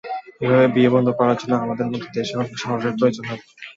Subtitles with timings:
[0.41, 3.41] এভাবে বিয়ে বন্ধ করার জন্য আমাদের মতো দেশে অনেক সাহসের প্রয়োজন হয়।